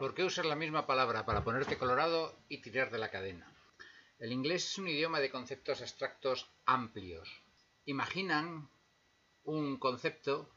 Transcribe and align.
¿Por 0.00 0.14
qué 0.14 0.24
usar 0.24 0.46
la 0.46 0.56
misma 0.56 0.86
palabra 0.86 1.26
para 1.26 1.44
ponerte 1.44 1.76
colorado 1.76 2.34
y 2.48 2.62
tirar 2.62 2.90
de 2.90 2.96
la 2.96 3.10
cadena? 3.10 3.46
El 4.18 4.32
inglés 4.32 4.64
es 4.64 4.78
un 4.78 4.88
idioma 4.88 5.20
de 5.20 5.30
conceptos 5.30 5.82
abstractos 5.82 6.48
amplios. 6.64 7.42
Imaginan 7.84 8.70
un 9.44 9.76
concepto 9.76 10.48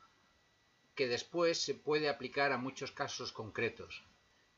que 0.96 1.10
después 1.10 1.62
se 1.62 1.76
puede 1.76 2.08
aplicar 2.08 2.54
a 2.54 2.58
muchos 2.58 2.94
casos 2.94 3.34
concretos. 3.34 4.06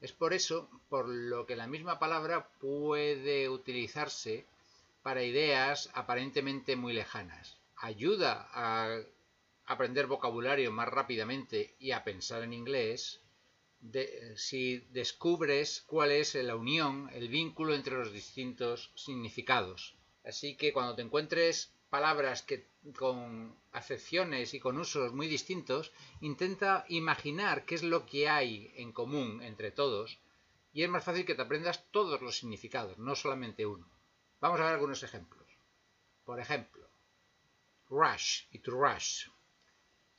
Es 0.02 0.12
por 0.12 0.34
eso 0.34 0.70
por 0.88 1.10
lo 1.10 1.48
que 1.48 1.56
la 1.56 1.66
misma 1.66 1.98
palabra 1.98 2.50
puede 2.60 3.50
utilizarse 3.50 4.46
para 5.02 5.24
ideas 5.24 5.90
aparentemente 5.96 6.76
muy 6.76 6.94
lejanas. 6.94 7.58
Ayuda 7.78 8.48
a 8.54 9.00
aprender 9.66 10.06
vocabulario 10.06 10.72
más 10.72 10.90
rápidamente 10.90 11.76
y 11.80 11.90
a 11.90 12.04
pensar 12.04 12.44
en 12.44 12.54
inglés 12.54 13.25
si 14.36 14.80
descubres 14.92 15.84
cuál 15.88 16.12
es 16.12 16.36
la 16.36 16.56
unión, 16.56 17.10
el 17.14 17.28
vínculo 17.30 17.74
entre 17.74 17.96
los 17.96 18.12
distintos 18.12 18.92
significados. 18.96 19.96
Así 20.24 20.56
que 20.56 20.74
cuando 20.74 20.96
te 20.96 21.02
encuentres 21.04 21.74
palabras 21.90 22.42
que 22.42 22.68
con 22.98 23.56
acepciones 23.72 24.54
y 24.54 24.60
con 24.60 24.78
usos 24.78 25.14
muy 25.14 25.28
distintos, 25.28 25.92
intenta 26.22 26.86
imaginar 26.90 27.66
qué 27.66 27.76
es 27.76 27.84
lo 27.84 28.06
que 28.06 28.28
hay 28.28 28.72
en 28.76 28.92
común 28.92 29.42
entre 29.42 29.72
todos 29.72 30.20
y 30.74 30.84
es 30.84 30.90
más 30.90 31.04
fácil 31.04 31.26
que 31.26 31.36
te 31.36 31.42
aprendas 31.42 31.90
todos 31.92 32.22
los 32.22 32.38
significados, 32.38 32.98
no 32.98 33.16
solamente 33.16 33.66
uno. 33.66 33.90
Vamos 34.42 34.60
a 34.60 34.66
ver 34.66 34.74
algunos 34.74 35.04
ejemplos. 35.04 35.48
Por 36.26 36.40
ejemplo, 36.40 36.90
rush 37.88 38.44
y 38.52 38.60
to 38.60 38.72
rush 38.72 39.28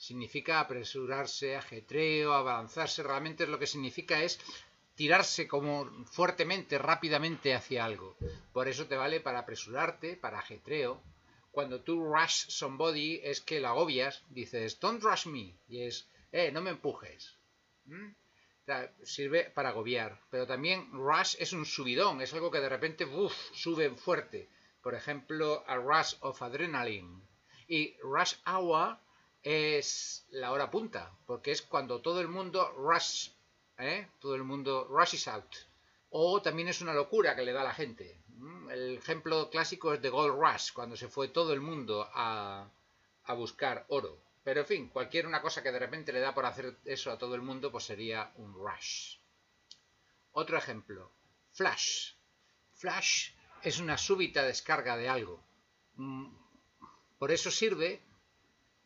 significa 0.06 0.60
apresurarse, 0.60 1.56
ajetreo, 1.56 2.32
avanzarse, 2.32 3.02
realmente 3.02 3.46
lo 3.46 3.58
que 3.58 3.66
significa 3.66 4.22
es 4.22 4.38
tirarse 4.94 5.48
como 5.48 5.72
fuertemente, 6.06 6.78
rápidamente 6.78 7.54
hacia 7.54 7.84
algo. 7.84 8.16
Por 8.52 8.68
eso 8.68 8.86
te 8.86 8.96
vale 8.96 9.20
para 9.20 9.40
apresurarte, 9.40 10.16
para 10.16 10.38
ajetreo. 10.38 11.02
Cuando 11.50 11.80
tú 11.80 12.04
rush 12.04 12.46
somebody 12.48 13.20
es 13.24 13.40
que 13.40 13.60
la 13.60 13.70
agobias, 13.70 14.22
dices, 14.28 14.78
don't 14.78 15.02
rush 15.02 15.26
me, 15.26 15.58
y 15.68 15.82
es, 15.82 16.08
eh, 16.30 16.52
no 16.52 16.60
me 16.60 16.70
empujes. 16.70 17.36
Sirve 19.02 19.50
para 19.56 19.70
agobiar, 19.70 20.20
pero 20.30 20.46
también 20.46 20.90
rush 20.92 21.34
es 21.38 21.52
un 21.52 21.66
subidón, 21.66 22.20
es 22.20 22.32
algo 22.32 22.50
que 22.50 22.60
de 22.60 22.68
repente 22.68 23.04
uf, 23.04 23.34
sube 23.54 23.90
fuerte. 23.90 24.48
Por 24.82 24.94
ejemplo, 24.94 25.64
a 25.66 25.76
rush 25.76 26.14
of 26.20 26.40
adrenaline. 26.42 27.22
Y 27.66 27.96
rush 28.02 28.34
hour 28.46 28.98
es 29.46 30.26
la 30.30 30.50
hora 30.50 30.72
punta, 30.72 31.16
porque 31.24 31.52
es 31.52 31.62
cuando 31.62 32.00
todo 32.00 32.20
el 32.20 32.26
mundo 32.26 32.68
rush, 32.72 33.28
¿eh? 33.78 34.08
todo 34.18 34.34
el 34.34 34.42
mundo 34.42 34.88
rushes 34.90 35.28
out. 35.28 35.54
O 36.10 36.42
también 36.42 36.66
es 36.66 36.80
una 36.80 36.92
locura 36.92 37.36
que 37.36 37.44
le 37.44 37.52
da 37.52 37.60
a 37.60 37.70
la 37.70 37.72
gente. 37.72 38.20
El 38.72 38.96
ejemplo 38.96 39.48
clásico 39.48 39.94
es 39.94 40.02
de 40.02 40.10
Gold 40.10 40.34
Rush, 40.34 40.72
cuando 40.72 40.96
se 40.96 41.06
fue 41.06 41.28
todo 41.28 41.52
el 41.52 41.60
mundo 41.60 42.10
a, 42.12 42.68
a 43.22 43.34
buscar 43.34 43.86
oro. 43.88 44.18
Pero 44.42 44.62
en 44.62 44.66
fin, 44.66 44.88
cualquier 44.88 45.28
una 45.28 45.40
cosa 45.40 45.62
que 45.62 45.70
de 45.70 45.78
repente 45.78 46.12
le 46.12 46.18
da 46.18 46.34
por 46.34 46.44
hacer 46.44 46.78
eso 46.84 47.12
a 47.12 47.18
todo 47.18 47.36
el 47.36 47.42
mundo, 47.42 47.70
pues 47.70 47.84
sería 47.84 48.32
un 48.38 48.52
rush. 48.52 49.18
Otro 50.32 50.58
ejemplo, 50.58 51.12
flash. 51.52 52.14
Flash 52.74 53.30
es 53.62 53.78
una 53.78 53.96
súbita 53.96 54.42
descarga 54.42 54.96
de 54.96 55.08
algo. 55.08 55.40
Mm, 55.94 56.34
por 57.16 57.30
eso 57.30 57.52
sirve 57.52 58.02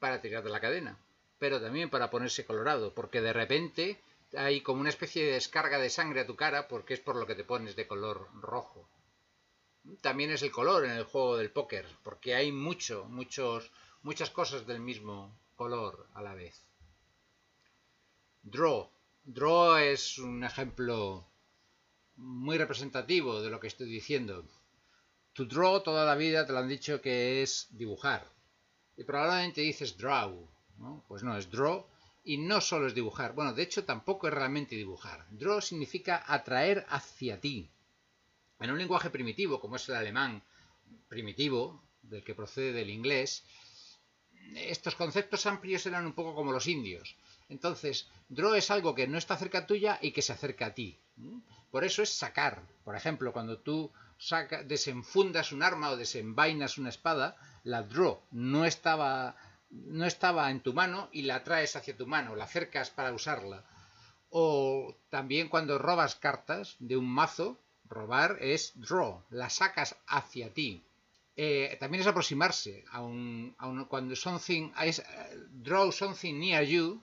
para 0.01 0.21
tirar 0.21 0.43
de 0.43 0.51
la 0.51 0.61
cadena, 0.61 0.99
pero 1.39 1.61
también 1.61 1.91
para 1.91 2.11
ponerse 2.11 2.45
colorado, 2.45 2.93
porque 2.95 3.21
de 3.21 3.33
repente 3.33 4.01
hay 4.37 4.63
como 4.63 4.81
una 4.81 4.89
especie 4.89 5.25
de 5.25 5.33
descarga 5.33 5.79
de 5.79 5.91
sangre 5.91 6.21
a 6.21 6.27
tu 6.27 6.35
cara 6.35 6.67
porque 6.67 6.95
es 6.95 7.01
por 7.01 7.17
lo 7.17 7.27
que 7.27 7.35
te 7.35 7.45
pones 7.45 7.77
de 7.77 7.87
color 7.87 8.29
rojo. 8.35 8.89
También 10.01 10.31
es 10.31 10.43
el 10.43 10.51
color 10.51 10.85
en 10.85 10.93
el 10.93 11.05
juego 11.05 11.37
del 11.37 11.51
póker, 11.51 11.87
porque 12.03 12.35
hay 12.35 12.51
mucho, 12.51 13.05
muchos, 13.09 13.71
muchas 14.03 14.31
cosas 14.31 14.67
del 14.67 14.81
mismo 14.81 15.37
color 15.57 16.09
a 16.15 16.23
la 16.23 16.35
vez. 16.35 16.65
Draw. 18.43 18.91
Draw 19.25 19.77
es 19.77 20.19
un 20.19 20.45
ejemplo 20.45 21.27
muy 22.17 22.59
representativo 22.59 23.43
de 23.43 23.51
lo 23.51 23.61
que 23.61 23.69
estoy 23.69 23.89
diciendo. 23.89 24.45
To 25.35 25.45
draw 25.45 25.83
toda 25.83 26.05
la 26.05 26.17
vida 26.17 26.47
te 26.47 26.53
lo 26.53 26.59
han 26.59 26.69
dicho 26.69 27.01
que 27.01 27.43
es 27.43 27.69
dibujar 27.71 28.27
y 29.01 29.05
probablemente 29.05 29.63
dices 29.63 29.97
draw, 29.97 30.47
¿no? 30.77 31.03
Pues 31.09 31.23
no, 31.23 31.35
es 31.35 31.51
draw 31.51 31.87
y 32.23 32.37
no 32.37 32.61
solo 32.61 32.87
es 32.87 32.95
dibujar. 32.95 33.33
Bueno, 33.33 33.55
de 33.55 33.63
hecho 33.63 33.83
tampoco 33.83 34.29
es 34.29 34.35
realmente 34.35 34.77
dibujar. 34.77 35.25
Draw 35.31 35.63
significa 35.63 36.23
atraer 36.27 36.85
hacia 36.91 37.41
ti. 37.41 37.71
En 38.59 38.71
un 38.71 38.77
lenguaje 38.77 39.09
primitivo, 39.09 39.59
como 39.59 39.77
es 39.77 39.89
el 39.89 39.95
alemán 39.95 40.43
primitivo, 41.09 41.83
del 42.03 42.23
que 42.23 42.35
procede 42.35 42.75
del 42.75 42.91
inglés, 42.91 43.43
estos 44.55 44.97
conceptos 44.97 45.47
amplios 45.47 45.87
eran 45.87 46.05
un 46.05 46.13
poco 46.13 46.35
como 46.35 46.53
los 46.53 46.67
indios. 46.67 47.17
Entonces, 47.49 48.07
draw 48.29 48.53
es 48.53 48.71
algo 48.71 48.95
que 48.95 49.09
no 49.09 49.17
está 49.17 49.35
cerca 49.39 49.67
tuya 49.67 49.99
y 50.03 50.13
que 50.13 50.21
se 50.21 50.35
acerca 50.35 50.67
a 50.67 50.75
ti. 50.75 50.99
Por 51.71 51.85
eso 51.85 52.03
es 52.03 52.11
sacar. 52.11 52.63
Por 52.85 52.97
ejemplo, 52.97 53.33
cuando 53.33 53.61
tú 53.61 53.91
desenfundas 54.67 55.53
un 55.53 55.63
arma 55.63 55.91
o 55.91 55.97
desenvainas 55.97 56.79
una 56.79 56.91
espada, 56.91 57.37
la 57.65 57.83
draw 57.83 58.21
no 58.33 58.65
estaba, 58.65 59.37
no 59.71 60.05
estaba 60.05 60.51
en 60.51 60.61
tu 60.61 60.73
mano 60.75 61.09
y 61.13 61.23
la 61.23 61.43
traes 61.43 61.77
hacia 61.77 61.97
tu 61.97 62.07
mano, 62.07 62.37
la 62.37 62.45
acercas 62.45 62.91
para 62.91 63.13
usarla. 63.13 63.65
O 64.31 64.95
también 65.09 65.49
cuando 65.49 65.79
robas 65.79 66.15
cartas 66.15 66.77
de 66.79 66.97
un 66.97 67.09
mazo, 67.09 67.59
robar 67.89 68.39
es 68.41 68.73
draw, 68.77 69.23
la 69.31 69.51
sacas 69.51 69.97
hacia 70.07 70.53
ti. 70.53 70.85
Eh, 71.37 71.77
también 71.81 72.03
es 72.03 72.07
aproximarse 72.07 72.85
a 72.93 73.03
un, 73.03 73.57
cuando 73.89 74.15
something 74.15 74.71
es, 74.83 75.03
draw 75.51 75.91
something 75.91 76.39
near 76.39 76.63
you 76.65 77.03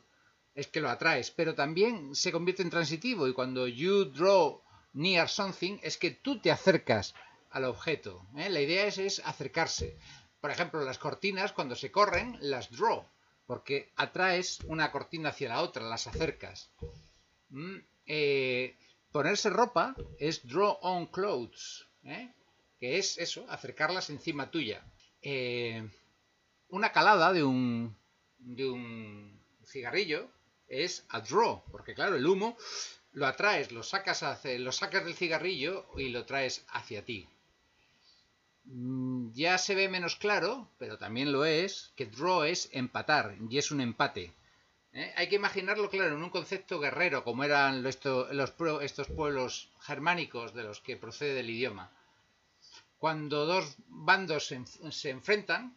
es 0.54 0.68
que 0.68 0.82
lo 0.82 0.90
atraes, 0.90 1.32
pero 1.32 1.54
también 1.54 2.16
se 2.16 2.32
convierte 2.32 2.64
en 2.64 2.70
transitivo 2.70 3.28
y 3.28 3.34
cuando 3.34 3.68
you 3.68 4.06
draw 4.06 4.62
near 4.94 5.30
something 5.30 5.80
es 5.84 5.98
que 5.98 6.12
tú 6.12 6.40
te 6.40 6.52
acercas 6.52 7.14
al 7.52 7.66
objeto. 7.66 8.26
¿eh? 8.38 8.50
La 8.50 8.62
idea 8.62 8.86
es, 8.86 9.20
acercarse. 9.26 9.98
Por 10.42 10.52
ejemplo, 10.52 10.84
las 10.84 11.00
cortinas 11.00 11.54
cuando 11.54 11.76
se 11.76 11.92
corren 11.92 12.38
las 12.40 12.70
draw, 12.72 13.06
porque 13.46 13.92
atraes 13.96 14.60
una 14.68 14.92
cortina 14.92 15.30
hacia 15.30 15.50
la 15.50 15.62
otra, 15.62 15.84
las 15.84 16.08
acercas. 16.08 16.72
Mm, 17.50 17.78
eh, 18.06 18.78
ponerse 19.12 19.50
ropa 19.50 19.96
es 20.20 20.48
draw 20.48 20.78
on 20.82 21.08
clothes, 21.08 21.88
¿eh? 22.04 22.32
que 22.80 22.98
es 22.98 23.18
eso, 23.18 23.46
acercarlas 23.50 24.10
encima 24.10 24.52
tuya. 24.52 24.84
una 26.70 26.92
calada 26.92 27.34
de 27.34 27.44
un, 27.44 27.98
de 28.38 28.70
un 28.70 29.42
cigarrillo 29.66 30.30
es 30.68 31.06
a 31.10 31.22
draw, 31.22 31.64
porque 31.72 31.94
claro, 31.94 32.16
el 32.16 32.26
humo 32.26 32.58
lo 33.18 33.26
atraes, 33.26 33.72
lo 33.72 33.82
sacas, 33.82 34.24
lo 34.46 34.72
sacas 34.72 35.04
del 35.04 35.16
cigarrillo 35.16 35.88
y 35.98 36.10
lo 36.10 36.24
traes 36.26 36.64
hacia 36.70 37.04
ti. 37.04 37.28
Mm, 38.66 39.32
ya 39.34 39.58
se 39.58 39.74
ve 39.74 39.90
menos 39.90 40.18
claro, 40.18 40.70
pero 40.78 41.00
también 41.00 41.32
lo 41.32 41.44
es, 41.44 41.94
que 41.96 42.06
draw 42.06 42.44
es 42.44 42.70
empatar 42.74 43.36
y 43.50 43.58
es 43.58 43.72
un 43.72 43.82
empate. 43.82 44.34
¿eh? 44.94 45.12
Hay 45.16 45.30
que 45.30 45.38
imaginarlo 45.38 45.90
claro 45.90 46.16
en 46.16 46.22
un 46.22 46.30
concepto 46.30 46.80
guerrero, 46.80 47.24
como 47.24 47.44
eran 47.44 47.84
estos 47.88 49.08
pueblos 49.16 49.72
germánicos 49.82 50.54
de 50.54 50.66
los 50.66 50.80
que 50.82 50.96
procede 50.96 51.40
el 51.40 51.50
idioma. 51.50 51.90
Cuando 53.00 53.48
dos 53.48 53.78
bandos 53.88 54.54
se, 54.92 55.10
enfrentan, 55.10 55.76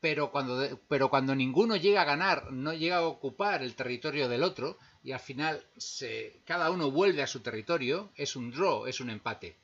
pero 0.00 0.30
cuando, 0.30 0.78
pero 0.86 1.10
cuando 1.10 1.34
ninguno 1.34 1.74
llega 1.74 2.02
a 2.02 2.12
ganar, 2.12 2.52
no 2.52 2.72
llega 2.72 2.98
a 2.98 3.06
ocupar 3.06 3.64
el 3.64 3.74
territorio 3.74 4.28
del 4.28 4.44
otro, 4.44 4.78
y 5.04 5.12
al 5.12 5.20
final 5.20 5.62
se, 5.76 6.40
cada 6.46 6.70
uno 6.70 6.90
vuelve 6.90 7.22
a 7.22 7.26
su 7.26 7.40
territorio, 7.40 8.10
es 8.16 8.36
un 8.36 8.50
draw, 8.50 8.86
es 8.86 9.00
un 9.00 9.10
empate. 9.10 9.54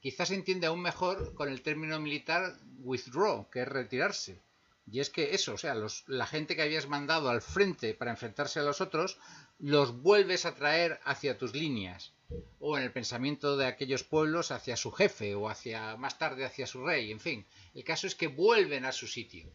Quizás 0.00 0.28
se 0.28 0.34
entiende 0.34 0.66
aún 0.66 0.82
mejor 0.82 1.34
con 1.34 1.48
el 1.48 1.62
término 1.62 1.98
militar 1.98 2.58
withdraw, 2.80 3.48
que 3.48 3.62
es 3.62 3.68
retirarse. 3.68 4.42
Y 4.86 5.00
es 5.00 5.08
que 5.08 5.34
eso, 5.34 5.54
o 5.54 5.58
sea, 5.58 5.74
la 6.08 6.26
gente 6.26 6.56
que 6.56 6.62
habías 6.62 6.88
mandado 6.88 7.30
al 7.30 7.40
frente 7.40 7.94
para 7.94 8.10
enfrentarse 8.10 8.60
a 8.60 8.64
los 8.64 8.82
otros, 8.82 9.18
los 9.58 10.02
vuelves 10.02 10.44
a 10.44 10.54
traer 10.54 11.00
hacia 11.04 11.38
tus 11.38 11.54
líneas. 11.54 12.12
O 12.58 12.76
en 12.76 12.82
el 12.82 12.92
pensamiento 12.92 13.56
de 13.56 13.66
aquellos 13.66 14.04
pueblos 14.04 14.50
hacia 14.50 14.76
su 14.76 14.90
jefe 14.90 15.34
o 15.34 15.48
hacia 15.48 15.96
más 15.96 16.18
tarde 16.18 16.44
hacia 16.44 16.66
su 16.66 16.84
rey, 16.84 17.10
en 17.10 17.20
fin. 17.20 17.46
El 17.72 17.84
caso 17.84 18.06
es 18.06 18.14
que 18.14 18.26
vuelven 18.26 18.84
a 18.84 18.92
su 18.92 19.06
sitio. 19.06 19.50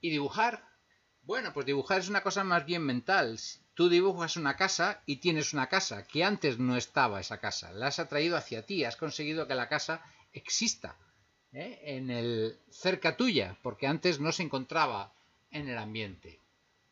¿Y 0.00 0.10
dibujar? 0.10 0.64
Bueno, 1.22 1.52
pues 1.52 1.66
dibujar 1.66 2.00
es 2.00 2.08
una 2.08 2.22
cosa 2.22 2.42
más 2.42 2.64
bien 2.64 2.82
mental. 2.82 3.38
Tú 3.80 3.88
dibujas 3.88 4.36
una 4.36 4.56
casa 4.56 5.00
y 5.06 5.16
tienes 5.16 5.54
una 5.54 5.70
casa, 5.70 6.06
que 6.06 6.22
antes 6.22 6.58
no 6.58 6.76
estaba 6.76 7.18
esa 7.18 7.38
casa. 7.40 7.72
La 7.72 7.86
has 7.86 7.98
atraído 7.98 8.36
hacia 8.36 8.66
ti, 8.66 8.84
has 8.84 8.94
conseguido 8.94 9.48
que 9.48 9.54
la 9.54 9.70
casa 9.70 10.04
exista 10.34 10.98
¿eh? 11.54 11.80
en 11.84 12.10
el 12.10 12.58
cerca 12.68 13.16
tuya, 13.16 13.56
porque 13.62 13.86
antes 13.86 14.20
no 14.20 14.32
se 14.32 14.42
encontraba 14.42 15.14
en 15.50 15.66
el 15.66 15.78
ambiente. 15.78 16.38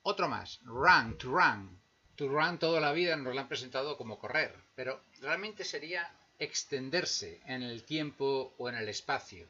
Otro 0.00 0.28
más, 0.28 0.60
run, 0.64 1.18
to 1.18 1.28
run. 1.28 1.78
To 2.16 2.26
run 2.26 2.58
toda 2.58 2.80
la 2.80 2.92
vida 2.92 3.16
nos 3.16 3.34
lo 3.34 3.40
han 3.42 3.48
presentado 3.48 3.98
como 3.98 4.18
correr, 4.18 4.56
pero 4.74 5.02
realmente 5.20 5.64
sería 5.64 6.10
extenderse 6.38 7.42
en 7.44 7.62
el 7.62 7.84
tiempo 7.84 8.54
o 8.56 8.70
en 8.70 8.76
el 8.76 8.88
espacio. 8.88 9.46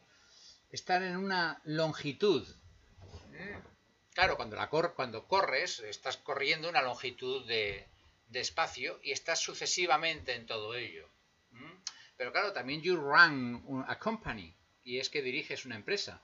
Estar 0.72 1.04
en 1.04 1.16
una 1.16 1.60
longitud. 1.62 2.44
Claro, 4.18 4.36
cuando, 4.36 4.56
la 4.56 4.68
cuando 4.68 5.28
corres, 5.28 5.78
estás 5.78 6.16
corriendo 6.16 6.68
una 6.68 6.82
longitud 6.82 7.46
de, 7.46 7.86
de 8.26 8.40
espacio 8.40 8.98
y 9.00 9.12
estás 9.12 9.38
sucesivamente 9.38 10.34
en 10.34 10.44
todo 10.44 10.74
ello. 10.74 11.08
Pero 12.16 12.32
claro, 12.32 12.52
también 12.52 12.82
you 12.82 12.96
run 12.96 13.84
a 13.86 13.96
company, 13.96 14.52
y 14.82 14.98
es 14.98 15.08
que 15.08 15.22
diriges 15.22 15.64
una 15.66 15.76
empresa. 15.76 16.20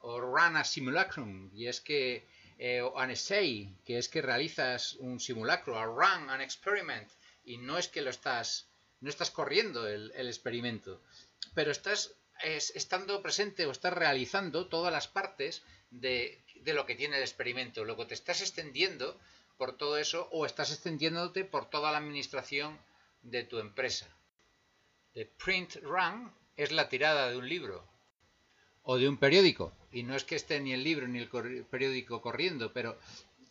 O 0.00 0.20
run 0.20 0.56
a 0.56 0.64
simulacrum, 0.64 1.48
y 1.54 1.68
es 1.68 1.80
que 1.80 2.26
eh, 2.58 2.82
an 2.96 3.12
essay, 3.12 3.72
que 3.84 3.98
es 3.98 4.08
que 4.08 4.20
realizas 4.20 4.94
un 4.94 5.20
simulacro, 5.20 5.78
a 5.78 5.86
run, 5.86 6.28
an 6.30 6.40
experiment, 6.40 7.08
y 7.44 7.58
no 7.58 7.78
es 7.78 7.86
que 7.86 8.02
lo 8.02 8.10
estás, 8.10 8.66
no 9.00 9.08
estás 9.08 9.30
corriendo 9.30 9.86
el, 9.86 10.10
experimento, 10.26 11.00
pero 11.54 11.70
estás 11.70 12.16
estando 12.42 13.22
presente 13.22 13.64
o 13.64 13.70
estás 13.70 13.92
realizando 13.92 14.66
todas 14.66 14.92
las 14.92 15.06
partes 15.06 15.62
de, 15.90 16.42
de, 16.62 16.72
lo 16.72 16.86
que 16.86 16.94
tiene 16.94 17.16
el 17.16 17.22
experimento. 17.22 17.84
Luego 17.84 18.06
te 18.06 18.14
estás 18.14 18.40
extendiendo 18.40 19.18
por 19.56 19.76
todo 19.76 19.98
eso 19.98 20.28
o 20.32 20.46
estás 20.46 20.70
extendiéndote 20.72 21.44
por 21.44 21.68
toda 21.68 21.92
la 21.92 21.98
administración 21.98 22.78
de 23.22 23.44
tu 23.44 23.58
empresa. 23.58 24.06
The 25.14 25.26
print 25.26 25.76
run 25.82 26.32
es 26.56 26.70
la 26.72 26.88
tirada 26.88 27.30
de 27.30 27.36
un 27.36 27.48
libro 27.48 27.86
o 28.82 28.96
de 28.96 29.08
un 29.08 29.16
periódico. 29.16 29.72
Y 29.92 30.02
no 30.02 30.14
es 30.16 30.24
que 30.24 30.36
esté 30.36 30.60
ni 30.60 30.72
el 30.72 30.84
libro 30.84 31.08
ni 31.08 31.18
el 31.18 31.28
periódico 31.66 32.20
corriendo, 32.20 32.72
pero 32.72 32.98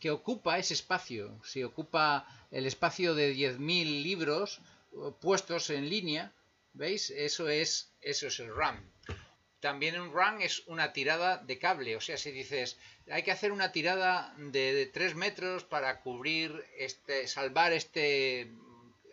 que 0.00 0.10
ocupa 0.10 0.58
ese 0.58 0.74
espacio. 0.74 1.40
Si 1.44 1.62
ocupa 1.62 2.26
el 2.50 2.66
espacio 2.66 3.14
de 3.14 3.34
10.000 3.34 4.02
libros 4.02 4.60
eh, 4.92 5.12
puestos 5.20 5.70
en 5.70 5.88
línea, 5.88 6.32
¿veis? 6.72 7.10
Eso 7.10 7.48
es, 7.48 7.92
eso 8.00 8.28
es 8.28 8.38
el 8.40 8.48
run. 8.48 8.78
También 9.60 10.00
un 10.00 10.12
run 10.12 10.40
es 10.40 10.62
una 10.66 10.92
tirada 10.92 11.38
de 11.38 11.58
cable. 11.58 11.96
O 11.96 12.00
sea, 12.00 12.16
si 12.16 12.30
dices, 12.30 12.78
hay 13.10 13.22
que 13.22 13.32
hacer 13.32 13.50
una 13.50 13.72
tirada 13.72 14.34
de, 14.38 14.86
3 14.92 15.14
metros 15.16 15.64
para 15.64 16.00
cubrir, 16.00 16.64
este, 16.76 17.26
salvar 17.26 17.72
este 17.72 18.52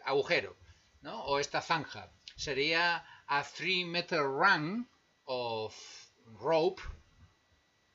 agujero, 0.03 0.55
¿no? 1.01 1.23
O 1.23 1.39
esta 1.39 1.61
zanja. 1.61 2.11
Sería 2.35 3.03
a 3.27 3.43
3 3.43 3.87
meter 3.87 4.21
run 4.21 4.87
of 5.25 5.75
rope 6.39 6.81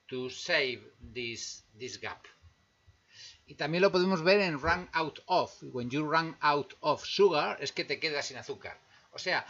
to 0.09 0.29
save 0.29 0.83
this, 1.15 1.65
this 1.79 2.01
gap. 2.01 2.27
Y 3.47 3.55
también 3.55 3.83
lo 3.83 3.93
podemos 3.93 4.23
ver 4.23 4.41
en 4.41 4.61
run 4.61 4.89
out 4.93 5.21
of. 5.27 5.57
When 5.63 5.91
you 5.91 6.05
run 6.05 6.37
out 6.41 6.75
of 6.81 7.05
sugar 7.05 7.57
es 7.61 7.73
que 7.73 7.85
te 7.85 8.01
quedas 8.01 8.27
sin 8.27 8.37
azúcar. 8.37 8.81
O 9.13 9.19
sea, 9.19 9.45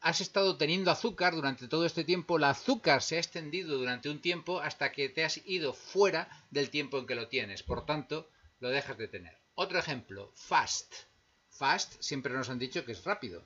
has 0.00 0.20
estado 0.20 0.56
teniendo 0.56 0.90
azúcar 0.90 1.34
durante 1.34 1.68
todo 1.68 1.84
este 1.84 2.04
tiempo, 2.04 2.36
el 2.36 2.44
azúcar 2.44 3.02
se 3.02 3.16
ha 3.16 3.18
extendido 3.18 3.76
durante 3.76 4.08
un 4.08 4.20
tiempo 4.20 4.60
hasta 4.60 4.92
que 4.92 5.08
te 5.08 5.24
has 5.24 5.40
ido 5.46 5.74
fuera 5.74 6.28
del 6.50 6.70
tiempo 6.70 6.98
en 6.98 7.06
que 7.06 7.14
lo 7.14 7.28
tienes. 7.28 7.62
Por 7.62 7.84
tanto, 7.84 8.30
lo 8.60 8.70
dejas 8.70 8.96
de 8.98 9.08
tener. 9.08 9.36
Otro 9.54 9.78
ejemplo, 9.78 10.32
fast. 10.34 10.94
Fast 11.50 12.00
siempre 12.00 12.32
nos 12.32 12.48
han 12.50 12.58
dicho 12.58 12.84
que 12.84 12.92
es 12.92 13.04
rápido, 13.04 13.42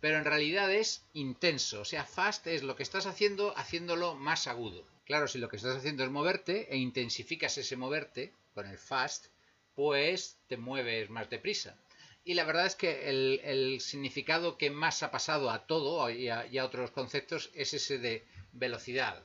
pero 0.00 0.18
en 0.18 0.24
realidad 0.24 0.72
es 0.72 1.04
intenso. 1.12 1.80
O 1.80 1.84
sea, 1.84 2.04
fast 2.04 2.46
es 2.46 2.62
lo 2.62 2.76
que 2.76 2.82
estás 2.82 3.06
haciendo 3.06 3.56
haciéndolo 3.56 4.14
más 4.14 4.46
agudo. 4.46 4.86
Claro, 5.04 5.26
si 5.26 5.38
lo 5.38 5.48
que 5.48 5.56
estás 5.56 5.76
haciendo 5.76 6.04
es 6.04 6.10
moverte 6.10 6.72
e 6.72 6.76
intensificas 6.76 7.58
ese 7.58 7.76
moverte 7.76 8.32
con 8.54 8.66
el 8.66 8.78
fast, 8.78 9.26
pues 9.74 10.38
te 10.46 10.56
mueves 10.56 11.10
más 11.10 11.28
deprisa. 11.30 11.76
Y 12.22 12.34
la 12.34 12.44
verdad 12.44 12.66
es 12.66 12.74
que 12.74 13.08
el, 13.08 13.80
significado 13.80 14.58
que 14.58 14.70
más 14.70 15.02
ha 15.02 15.10
pasado 15.10 15.50
a 15.50 15.66
todo 15.66 16.10
y 16.10 16.28
a, 16.28 16.64
otros 16.64 16.90
conceptos 16.90 17.50
es 17.54 17.72
ese 17.72 17.98
de 17.98 18.26
velocidad. 18.52 19.22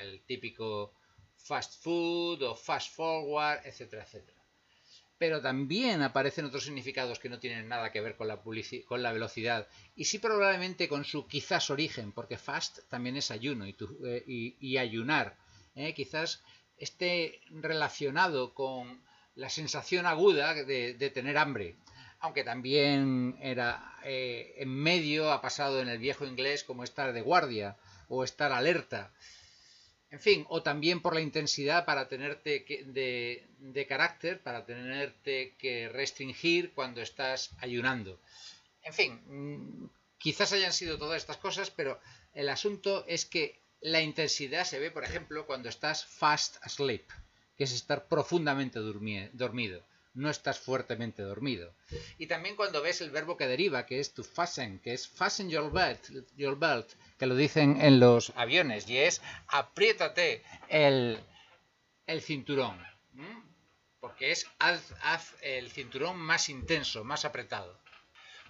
el 0.00 0.22
típico 0.22 0.92
fast 1.36 1.82
food 1.82 2.42
o 2.42 2.54
fast 2.54 2.94
forward, 2.94 3.60
etcétera, 3.64 4.04
etcétera. 4.04 4.38
Pero 5.18 5.42
también 5.42 6.00
aparecen 6.02 6.46
otros 6.46 6.64
significados 6.64 7.18
que 7.18 7.28
no 7.28 7.38
tienen 7.38 7.68
nada 7.68 7.92
que 7.92 8.00
ver 8.00 8.16
con 8.16 8.28
la, 8.28 8.40
con 8.86 9.02
la 9.02 9.12
velocidad 9.12 9.68
y 9.94 10.04
sí 10.04 10.18
probablemente 10.18 10.88
con 10.88 11.04
su 11.04 11.26
quizás 11.26 11.70
origen, 11.70 12.12
porque 12.12 12.38
fast 12.38 12.78
también 12.88 13.16
es 13.16 13.30
ayuno 13.30 13.66
y, 13.66 13.76
eh, 14.60 14.78
ayunar. 14.78 15.36
¿eh? 15.74 15.92
Quizás 15.92 16.42
esté 16.78 17.40
relacionado 17.50 18.54
con 18.54 19.02
la 19.34 19.50
sensación 19.50 20.06
aguda 20.06 20.54
de 20.54 21.10
tener 21.10 21.36
hambre 21.36 21.76
aunque 22.20 22.44
también 22.44 23.36
era 23.40 23.96
eh, 24.04 24.54
en 24.58 24.70
medio, 24.70 25.30
ha 25.30 25.40
pasado 25.40 25.80
en 25.80 25.88
el 25.88 25.98
viejo 25.98 26.26
inglés 26.26 26.64
como 26.64 26.84
estar 26.84 27.12
de 27.12 27.20
guardia 27.20 27.76
o 28.08 28.24
estar 28.24 28.52
alerta. 28.52 29.12
En 30.10 30.20
fin, 30.20 30.46
o 30.48 30.62
también 30.62 31.00
por 31.00 31.14
la 31.14 31.20
intensidad 31.20 31.84
para 31.84 32.08
tenerte 32.08 32.64
de, 32.86 33.46
de 33.58 33.86
carácter, 33.86 34.40
para 34.40 34.64
tenerte 34.64 35.54
que 35.58 35.88
restringir 35.90 36.72
cuando 36.72 37.02
estás 37.02 37.50
ayunando. 37.58 38.18
En 38.82 38.94
fin, 38.94 39.20
mm, 39.26 39.90
quizás 40.16 40.52
hayan 40.52 40.72
sido 40.72 40.98
todas 40.98 41.18
estas 41.18 41.36
cosas, 41.36 41.70
pero 41.70 42.00
el 42.32 42.48
asunto 42.48 43.04
es 43.06 43.26
que 43.26 43.60
la 43.80 44.00
intensidad 44.00 44.64
se 44.64 44.80
ve, 44.80 44.90
por 44.90 45.04
ejemplo, 45.04 45.46
cuando 45.46 45.68
estás 45.68 46.04
fast 46.04 46.56
asleep, 46.62 47.06
que 47.56 47.64
es 47.64 47.72
estar 47.72 48.08
profundamente 48.08 48.80
dormido 48.80 49.84
no 50.14 50.30
estás 50.30 50.58
fuertemente 50.58 51.22
dormido. 51.22 51.74
Y 52.18 52.26
también 52.26 52.56
cuando 52.56 52.82
ves 52.82 53.00
el 53.00 53.10
verbo 53.10 53.36
que 53.36 53.46
deriva, 53.46 53.86
que 53.86 54.00
es 54.00 54.12
to 54.14 54.24
fasten, 54.24 54.78
que 54.80 54.92
es 54.92 55.08
fasten 55.08 55.48
your 55.48 55.72
belt, 55.72 56.00
your 56.36 56.58
belt 56.58 56.92
que 57.18 57.26
lo 57.26 57.36
dicen 57.36 57.80
en 57.80 58.00
los 58.00 58.32
aviones, 58.36 58.88
y 58.88 58.98
es 58.98 59.22
apriétate 59.48 60.42
el, 60.68 61.20
el 62.06 62.22
cinturón. 62.22 62.78
Porque 64.00 64.30
es 64.30 64.46
haz, 64.58 65.34
el 65.42 65.70
cinturón 65.70 66.18
más 66.18 66.48
intenso, 66.48 67.04
más 67.04 67.24
apretado. 67.24 67.78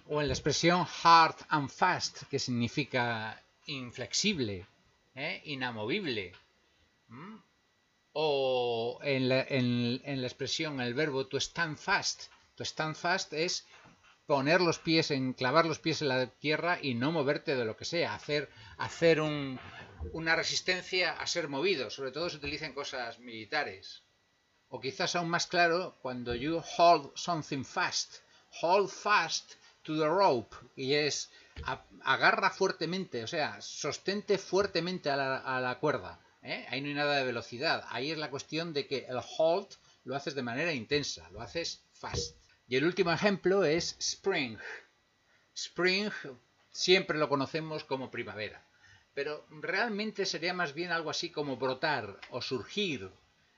O 0.07 0.21
en 0.21 0.27
la 0.27 0.33
expresión 0.33 0.87
hard 1.03 1.35
and 1.49 1.69
fast, 1.69 2.23
que 2.29 2.39
significa 2.39 3.41
inflexible, 3.65 4.65
¿eh? 5.15 5.41
inamovible 5.45 6.33
o 8.13 8.99
en 9.03 9.29
la, 9.29 9.45
en, 9.47 10.21
la 10.21 10.27
expresión, 10.27 10.81
el 10.81 10.93
verbo 10.93 11.27
to 11.27 11.37
stand 11.37 11.77
fast. 11.77 12.23
To 12.55 12.63
stand 12.63 12.95
fast 12.95 13.33
es 13.33 13.65
poner 14.25 14.61
los 14.61 14.79
pies 14.79 15.11
en, 15.11 15.33
clavar 15.33 15.65
los 15.65 15.79
pies 15.79 16.01
en 16.01 16.09
la 16.09 16.27
tierra 16.27 16.79
y 16.81 16.93
no 16.93 17.11
moverte 17.11 17.55
de 17.55 17.65
lo 17.65 17.75
que 17.75 17.85
sea, 17.85 18.13
hacer, 18.13 18.49
hacer 18.77 19.21
un, 19.21 19.59
una 20.13 20.35
resistencia 20.35 21.13
a 21.13 21.25
ser 21.25 21.47
movido, 21.47 21.89
sobre 21.89 22.11
todo 22.11 22.29
se 22.29 22.37
utilizan 22.37 22.73
cosas 22.73 23.19
militares. 23.19 24.03
O 24.69 24.79
quizás 24.79 25.15
aún 25.15 25.29
más 25.29 25.47
claro, 25.47 25.97
cuando 26.01 26.35
you 26.35 26.61
hold 26.77 27.11
something 27.15 27.63
fast, 27.63 28.17
hold 28.61 28.89
fast 28.89 29.53
to 29.81 29.97
the 29.97 30.07
rope, 30.07 30.55
y 30.75 30.93
es 30.93 31.31
agarra 32.03 32.51
fuertemente, 32.51 33.23
o 33.23 33.27
sea, 33.27 33.59
sostente 33.61 34.37
fuertemente 34.37 35.09
a 35.09 35.15
la, 35.15 35.37
a 35.37 35.59
la 35.59 35.79
cuerda. 35.79 36.19
¿Eh? 36.41 36.65
Ahí 36.69 36.81
no 36.81 36.87
hay 36.87 36.93
nada 36.93 37.17
de 37.17 37.25
velocidad. 37.25 37.85
Ahí 37.89 38.11
es 38.11 38.17
la 38.17 38.29
cuestión 38.29 38.73
de 38.73 38.87
que 38.87 39.05
el 39.09 39.19
hold 39.37 39.67
lo 40.03 40.15
haces 40.15 40.35
de 40.35 40.43
manera 40.43 40.73
intensa, 40.73 41.29
lo 41.31 41.41
haces 41.41 41.83
fast. 41.91 42.37
Y 42.67 42.75
el 42.75 42.85
último 42.85 43.11
ejemplo 43.11 43.63
es 43.63 43.95
spring. 43.99 44.57
Spring 45.53 46.11
siempre 46.71 47.17
lo 47.17 47.29
conocemos 47.29 47.83
como 47.83 48.11
primavera, 48.11 48.63
pero 49.13 49.45
realmente 49.49 50.25
sería 50.25 50.53
más 50.53 50.73
bien 50.73 50.91
algo 50.91 51.09
así 51.09 51.29
como 51.31 51.57
brotar 51.57 52.19
o 52.29 52.41
surgir. 52.41 53.09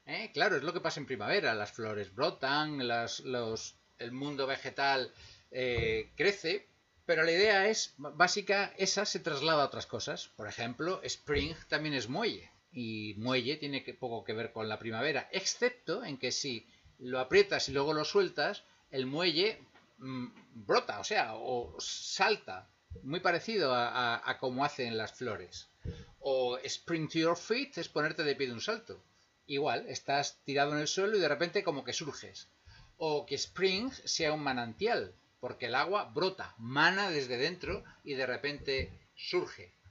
¿eh? 0.06 0.32
Claro, 0.34 0.56
es 0.56 0.64
lo 0.64 0.74
que 0.74 0.82
pasa 0.82 1.00
en 1.00 1.06
primavera. 1.06 1.54
Las 1.54 1.72
flores 1.72 2.14
brotan, 2.14 2.82
el 2.82 4.12
mundo 4.12 4.48
vegetal 4.48 5.14
eh, 5.52 6.12
crece, 6.16 6.68
pero 7.06 7.24
la 7.24 7.32
idea 7.32 7.68
es 7.68 7.94
básica, 7.98 8.74
esa 8.78 9.06
se 9.06 9.20
traslada 9.20 9.64
a 9.64 9.68
otras 9.68 9.86
cosas. 9.86 10.30
Por 10.36 10.48
ejemplo, 10.48 11.02
spring 11.04 11.54
también 11.68 11.94
es 11.94 12.10
muelle 12.10 12.50
y 12.72 13.16
muelle 13.18 13.58
tiene 13.58 13.82
poco 14.00 14.24
que 14.24 14.34
ver 14.34 14.52
con 14.52 14.70
la 14.70 14.80
primavera, 14.80 15.30
excepto 15.32 16.04
en 16.04 16.18
que 16.18 16.32
si 16.32 16.68
lo 17.00 17.20
aprietas 17.20 17.68
y 17.68 17.74
luego 17.74 17.94
lo 17.94 18.06
sueltas, 18.06 18.64
el 18.92 19.06
muelle 19.06 19.60
mm, 19.98 20.28
brota, 20.54 21.00
o 21.00 21.04
sea, 21.04 21.36
o 21.36 21.76
salta, 21.80 22.70
muy 23.04 23.20
parecido 23.20 23.74
a, 23.74 24.30
a, 24.30 24.38
como 24.38 24.64
hacen 24.64 24.98
las 24.98 25.14
flores. 25.14 25.70
O 26.20 26.58
spring 26.60 27.10
to 27.10 27.20
your 27.20 27.38
feet 27.38 27.78
es 27.78 27.90
ponerte 27.90 28.24
de 28.24 28.36
pie 28.36 28.48
de 28.48 28.54
un 28.54 28.62
salto. 28.62 29.02
Igual, 29.48 29.86
estás 29.88 30.40
tirado 30.44 30.74
en 30.74 30.80
el 30.80 30.88
suelo 30.88 31.18
y 31.18 31.20
de 31.20 31.28
repente 31.28 31.64
como 31.64 31.84
que 31.84 31.94
surges. 31.94 32.48
O 32.98 33.26
que 33.26 33.36
spring 33.36 33.92
sea 33.92 34.34
un 34.34 34.44
manantial, 34.44 35.16
porque 35.40 35.66
el 35.66 35.76
agua 35.76 36.12
brota, 36.14 36.54
mana 36.60 37.10
desde 37.10 37.38
dentro 37.38 37.84
y 38.04 38.14
de 38.14 38.28
repente 38.28 38.92
surge. 39.16 39.74